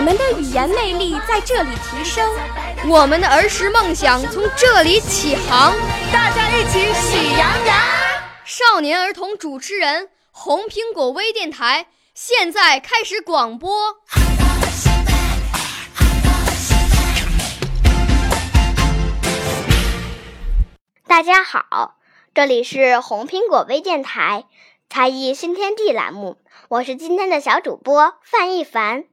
[0.00, 2.26] 我们的语言魅力在这里提升，
[2.88, 5.74] 我们的儿时梦想从这里起航。
[6.10, 7.76] 大家一起喜羊羊。
[8.46, 11.88] 少年儿童主持人，红苹果微电台。
[12.14, 13.70] 现在开始广播。
[21.06, 21.98] 大家好，
[22.32, 24.46] 这里是红苹果微电台
[24.88, 26.38] 才艺新天地栏目，
[26.70, 29.04] 我是今天的小主播范一凡。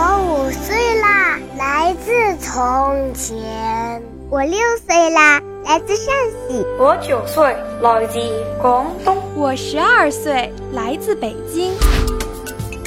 [0.00, 4.00] 我五岁啦，来自从前。
[4.30, 6.64] 我六岁啦，来自陕西。
[6.78, 8.20] 我九岁，来自
[8.62, 9.20] 广东。
[9.34, 11.74] 我十二岁，来自北京。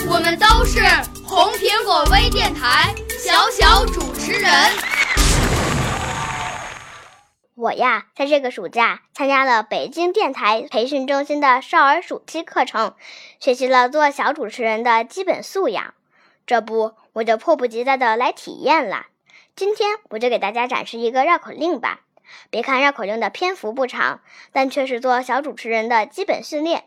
[0.09, 0.80] 我们都是
[1.26, 4.50] 红苹果微电台小小主持人。
[7.56, 12.94] 我呀，在这个暑假参加了北京电台培训中心的少儿暑期课程，
[13.38, 15.94] 学习了做小主持人的基本素养。
[16.48, 19.08] 这不，我就迫不及待的来体验了。
[19.56, 22.02] 今天我就给大家展示一个绕口令吧。
[22.50, 24.22] 别看绕口令的篇幅不长，
[24.53, 26.86] 但却是做小主持人的基本训练。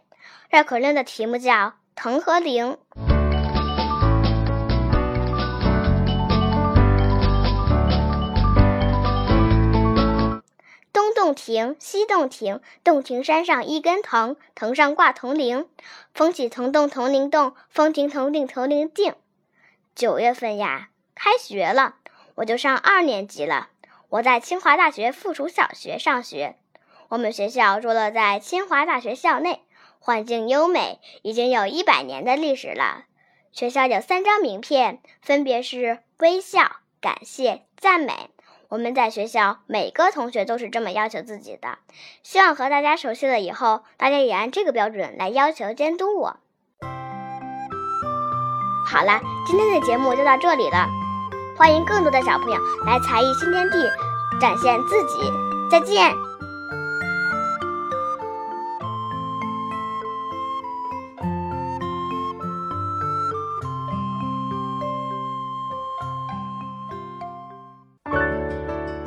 [0.48, 1.52] 绕口令的题目叫
[1.94, 2.78] 《藤和铃》。
[10.92, 15.68] 东洞庭，西洞庭，洞庭山上一根藤，藤上挂铜铃。
[16.14, 19.14] 风起藤动铜铃动，风停藤定铜铃定。
[19.94, 21.96] 九月份呀，开学了。
[22.36, 23.68] 我就上二年级了。
[24.08, 26.56] 我在清华大学附属小学上学。
[27.10, 29.62] 我们学校坐落在清华大学校内，
[30.00, 33.04] 环境优美，已经有一百年的历史了。
[33.52, 38.30] 学校有三张名片，分别是微笑、感谢、赞美。
[38.70, 41.78] 我们在学校每个同学都是这么要求自己的。
[42.24, 46.40] 希望和大家熟悉了以后，大家也按这个标准来要求监督我。
[48.86, 50.86] 好了，今天的节目就到这里了。
[51.56, 52.56] 欢迎更多的小朋友
[52.86, 53.78] 来才艺新天地
[54.40, 55.32] 展现自己，
[55.70, 56.12] 再见。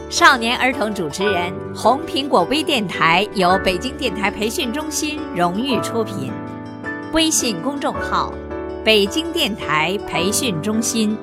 [0.09, 6.31] 少年儿童主持人，红苹果微电台由北京电台培训中心荣誉出品，
[7.13, 8.33] 微信公众号：
[8.87, 11.13] 北京电台培训中心。